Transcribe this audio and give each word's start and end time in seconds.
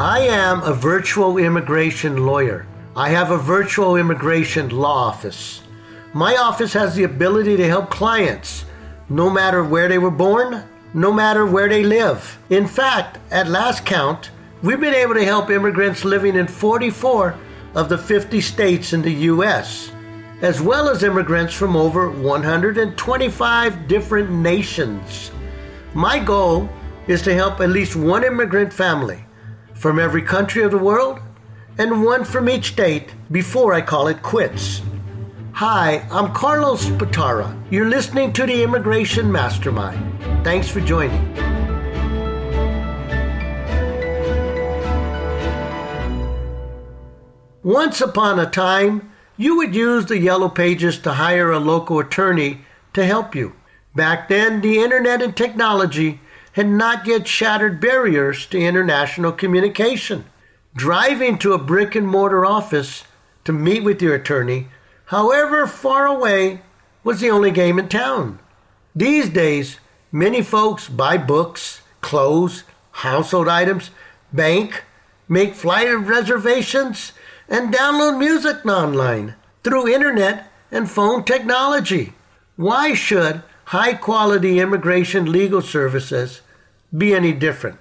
I 0.00 0.20
am 0.20 0.62
a 0.62 0.72
virtual 0.72 1.36
immigration 1.36 2.24
lawyer. 2.24 2.66
I 2.96 3.10
have 3.10 3.30
a 3.30 3.36
virtual 3.36 3.96
immigration 3.96 4.70
law 4.70 5.08
office. 5.08 5.60
My 6.14 6.36
office 6.36 6.72
has 6.72 6.94
the 6.94 7.04
ability 7.04 7.58
to 7.58 7.68
help 7.68 7.90
clients 7.90 8.64
no 9.10 9.28
matter 9.28 9.62
where 9.62 9.88
they 9.88 9.98
were 9.98 10.10
born, 10.10 10.64
no 10.94 11.12
matter 11.12 11.44
where 11.44 11.68
they 11.68 11.84
live. 11.84 12.38
In 12.48 12.66
fact, 12.66 13.18
at 13.30 13.48
last 13.48 13.84
count, 13.84 14.30
we've 14.62 14.80
been 14.80 14.94
able 14.94 15.12
to 15.12 15.24
help 15.26 15.50
immigrants 15.50 16.02
living 16.02 16.34
in 16.34 16.46
44 16.46 17.34
of 17.74 17.90
the 17.90 17.98
50 17.98 18.40
states 18.40 18.94
in 18.94 19.02
the 19.02 19.12
U.S., 19.12 19.92
as 20.40 20.62
well 20.62 20.88
as 20.88 21.02
immigrants 21.02 21.52
from 21.52 21.76
over 21.76 22.08
125 22.10 23.86
different 23.86 24.30
nations. 24.30 25.30
My 25.92 26.18
goal 26.18 26.70
is 27.06 27.20
to 27.20 27.34
help 27.34 27.60
at 27.60 27.68
least 27.68 27.96
one 27.96 28.24
immigrant 28.24 28.72
family 28.72 29.26
from 29.80 29.98
every 29.98 30.20
country 30.20 30.62
of 30.62 30.70
the 30.70 30.76
world 30.76 31.18
and 31.78 32.04
one 32.04 32.22
from 32.22 32.50
each 32.50 32.72
state 32.72 33.14
before 33.32 33.72
I 33.72 33.80
call 33.80 34.08
it 34.08 34.22
quits. 34.22 34.82
Hi, 35.52 36.06
I'm 36.10 36.34
Carlos 36.34 36.84
Batara. 36.84 37.58
You're 37.70 37.88
listening 37.88 38.34
to 38.34 38.44
the 38.44 38.62
Immigration 38.62 39.32
Mastermind. 39.32 40.44
Thanks 40.44 40.68
for 40.68 40.82
joining. 40.82 41.34
Once 47.62 48.02
upon 48.02 48.38
a 48.38 48.50
time, 48.50 49.10
you 49.38 49.56
would 49.56 49.74
use 49.74 50.04
the 50.04 50.18
Yellow 50.18 50.50
Pages 50.50 50.98
to 50.98 51.14
hire 51.14 51.50
a 51.50 51.58
local 51.58 51.98
attorney 52.00 52.66
to 52.92 53.06
help 53.06 53.34
you. 53.34 53.54
Back 53.94 54.28
then, 54.28 54.60
the 54.60 54.78
internet 54.78 55.22
and 55.22 55.34
technology 55.34 56.20
had 56.52 56.66
not 56.66 57.06
yet 57.06 57.28
shattered 57.28 57.80
barriers 57.80 58.46
to 58.46 58.60
international 58.60 59.32
communication. 59.32 60.24
Driving 60.74 61.38
to 61.38 61.52
a 61.52 61.58
brick 61.58 61.94
and 61.94 62.06
mortar 62.06 62.44
office 62.44 63.04
to 63.44 63.52
meet 63.52 63.82
with 63.82 64.00
your 64.02 64.14
attorney, 64.14 64.68
however 65.06 65.66
far 65.66 66.06
away, 66.06 66.62
was 67.02 67.20
the 67.20 67.30
only 67.30 67.50
game 67.50 67.78
in 67.78 67.88
town. 67.88 68.38
These 68.94 69.30
days, 69.30 69.78
many 70.12 70.42
folks 70.42 70.88
buy 70.88 71.16
books, 71.16 71.80
clothes, 72.00 72.64
household 72.90 73.48
items, 73.48 73.90
bank, 74.32 74.84
make 75.28 75.54
flight 75.54 75.88
reservations, 75.96 77.12
and 77.48 77.72
download 77.74 78.18
music 78.18 78.64
online 78.66 79.34
through 79.64 79.88
internet 79.88 80.50
and 80.70 80.90
phone 80.90 81.24
technology. 81.24 82.12
Why 82.56 82.94
should 82.94 83.42
high 83.70 83.94
quality 83.94 84.58
immigration 84.58 85.30
legal 85.30 85.62
services 85.62 86.40
be 86.96 87.14
any 87.14 87.32
different? 87.32 87.78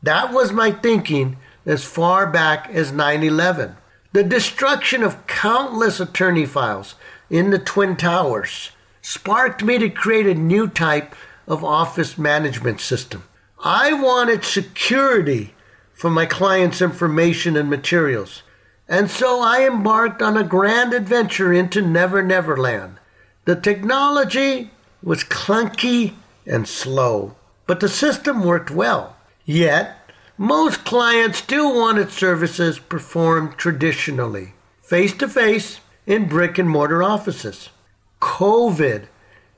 That 0.00 0.32
was 0.32 0.52
my 0.52 0.70
thinking 0.70 1.36
as 1.66 1.84
far 1.84 2.28
back 2.28 2.70
as 2.70 2.92
9 2.92 3.24
11. 3.24 3.76
The 4.12 4.22
destruction 4.22 5.02
of 5.02 5.26
countless 5.26 5.98
attorney 5.98 6.46
files 6.46 6.94
in 7.28 7.50
the 7.50 7.58
Twin 7.58 7.96
Towers 7.96 8.70
sparked 9.00 9.64
me 9.64 9.78
to 9.78 9.90
create 9.90 10.26
a 10.26 10.34
new 10.34 10.68
type 10.68 11.12
of 11.48 11.64
office 11.64 12.16
management 12.16 12.80
system. 12.80 13.24
I 13.64 13.92
wanted 13.92 14.44
security 14.44 15.54
for 15.92 16.08
my 16.08 16.24
clients' 16.24 16.80
information 16.80 17.56
and 17.56 17.68
materials. 17.68 18.44
And 18.88 19.10
so 19.10 19.40
I 19.40 19.66
embarked 19.66 20.22
on 20.22 20.36
a 20.36 20.44
grand 20.44 20.94
adventure 20.94 21.52
into 21.52 21.82
Never 21.82 22.22
Never 22.22 22.56
Land. 22.56 22.98
The 23.44 23.56
technology 23.56 24.70
was 25.02 25.24
clunky 25.24 26.14
and 26.46 26.66
slow, 26.68 27.34
but 27.66 27.80
the 27.80 27.88
system 27.88 28.42
worked 28.44 28.70
well. 28.70 29.16
Yet, 29.44 29.96
most 30.38 30.84
clients 30.84 31.38
still 31.38 31.74
wanted 31.74 32.10
services 32.10 32.78
performed 32.78 33.56
traditionally, 33.56 34.54
face 34.82 35.12
to 35.14 35.28
face 35.28 35.80
in 36.06 36.28
brick 36.28 36.58
and 36.58 36.68
mortar 36.68 37.02
offices. 37.02 37.70
COVID 38.20 39.06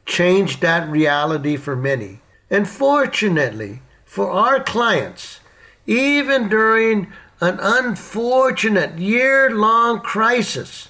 changed 0.07 0.61
that 0.61 0.89
reality 0.89 1.57
for 1.57 1.77
many. 1.77 2.21
And 2.51 2.69
fortunately 2.69 3.81
for 4.05 4.31
our 4.31 4.63
clients, 4.63 5.41
even 5.87 6.49
during 6.49 7.13
an 7.41 7.59
unfortunate 7.61 8.99
year 8.99 9.51
long 9.51 10.01
crisis, 10.01 10.89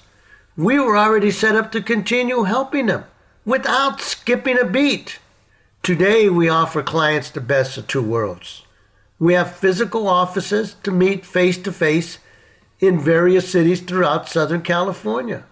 we 0.55 0.79
were 0.79 0.97
already 0.97 1.31
set 1.31 1.55
up 1.55 1.71
to 1.71 1.81
continue 1.81 2.43
helping 2.43 2.85
them 2.85 3.03
without 3.45 4.01
skipping 4.01 4.59
a 4.59 4.65
beat. 4.65 5.19
Today, 5.83 6.29
we 6.29 6.49
offer 6.49 6.81
clients 6.81 7.29
the 7.29 7.41
best 7.41 7.77
of 7.77 7.87
two 7.87 8.01
worlds. 8.01 8.63
We 9.19 9.33
have 9.35 9.55
physical 9.55 10.07
offices 10.07 10.75
to 10.81 10.91
meet 10.91 11.25
face 11.25 11.57
to 11.59 11.71
face 11.71 12.17
in 12.79 12.99
various 12.99 13.49
cities 13.49 13.81
throughout 13.81 14.27
Southern 14.27 14.61
California. 14.61 15.45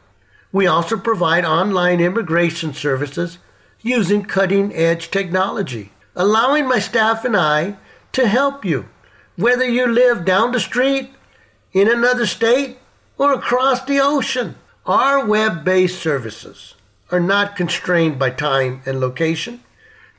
We 0.52 0.66
also 0.66 0.98
provide 0.98 1.46
online 1.46 2.00
immigration 2.00 2.74
services 2.74 3.38
using 3.82 4.24
cutting 4.26 4.74
edge 4.74 5.12
technology, 5.12 5.92
allowing 6.16 6.68
my 6.68 6.80
staff 6.80 7.24
and 7.24 7.38
I 7.38 7.78
to 8.14 8.28
help 8.28 8.66
you, 8.66 8.90
whether 9.36 9.68
you 9.68 9.88
live 9.88 10.26
down 10.26 10.52
the 10.52 10.60
street, 10.60 11.12
in 11.72 11.90
another 11.90 12.26
state, 12.26 12.78
or 13.18 13.34
across 13.34 13.84
the 13.84 14.00
ocean. 14.00 14.56
Our 14.86 15.26
web 15.26 15.64
based 15.64 16.02
services 16.02 16.76
are 17.14 17.20
not 17.20 17.56
constrained 17.56 18.18
by 18.18 18.32
time 18.32 18.82
and 18.88 19.00
location. 19.00 19.60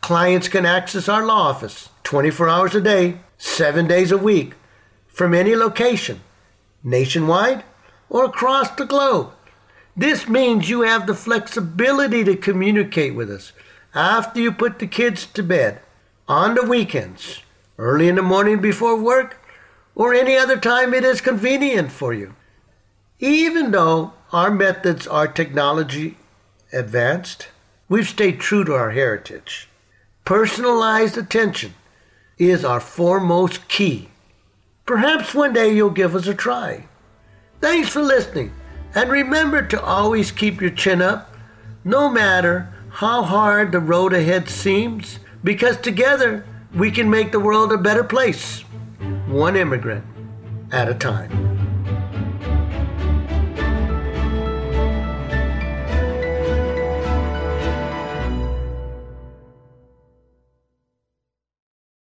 Clients 0.01 0.47
can 0.47 0.65
access 0.65 1.09
our 1.09 1.27
law 1.27 1.49
office 1.49 1.89
24 2.05 2.49
hours 2.49 2.75
a 2.77 2.81
day, 2.81 3.19
seven 3.37 3.89
days 3.89 4.13
a 4.13 4.17
week, 4.17 4.55
from 5.09 5.35
any 5.35 5.57
location, 5.57 6.21
nationwide 6.85 7.65
or 8.09 8.25
across 8.25 8.71
the 8.71 8.85
globe. 8.85 9.33
This 9.97 10.29
means 10.29 10.71
you 10.71 10.83
have 10.83 11.09
the 11.09 11.17
flexibility 11.17 12.23
to 12.23 12.37
communicate 12.37 13.17
with 13.17 13.29
us 13.29 13.53
after 13.93 14.41
you 14.41 14.53
put 14.53 14.79
the 14.79 14.87
kids 14.87 15.27
to 15.27 15.43
bed, 15.43 15.81
on 16.29 16.55
the 16.55 16.63
weekends, 16.63 17.43
early 17.77 18.07
in 18.07 18.15
the 18.15 18.23
morning 18.23 18.61
before 18.61 18.97
work, 19.01 19.45
or 19.97 20.15
any 20.15 20.37
other 20.37 20.57
time 20.57 20.95
it 20.95 21.03
is 21.03 21.21
convenient 21.21 21.91
for 21.91 22.15
you. 22.15 22.37
Even 23.19 23.73
though 23.73 24.13
our 24.33 24.53
methods 24.53 25.09
are 25.09 25.27
technology 25.27 26.17
advanced, 26.75 27.49
we've 27.89 28.09
stayed 28.09 28.41
true 28.41 28.65
to 28.65 28.75
our 28.75 28.91
heritage. 28.91 29.69
Personalized 30.25 31.17
attention 31.17 31.75
is 32.39 32.65
our 32.65 32.81
foremost 32.81 33.69
key. 33.69 34.09
Perhaps 34.87 35.35
one 35.35 35.53
day 35.53 35.75
you'll 35.75 35.91
give 35.91 36.15
us 36.15 36.27
a 36.27 36.35
try. 36.35 36.87
Thanks 37.61 37.89
for 37.89 38.03
listening. 38.03 38.53
And 38.95 39.11
remember 39.11 39.67
to 39.67 39.83
always 39.83 40.31
keep 40.31 40.61
your 40.61 40.71
chin 40.71 41.01
up, 41.01 41.35
no 41.85 42.09
matter 42.09 42.73
how 42.91 43.23
hard 43.23 43.73
the 43.73 43.81
road 43.81 44.13
ahead 44.13 44.49
seems, 44.49 45.19
because 45.43 45.77
together 45.77 46.45
we 46.75 46.91
can 46.91 47.11
make 47.11 47.33
the 47.33 47.41
world 47.41 47.73
a 47.73 47.79
better 47.79 48.05
place, 48.05 48.61
one 49.27 49.57
immigrant 49.57 50.05
at 50.71 50.89
a 50.89 50.95
time. 50.95 51.54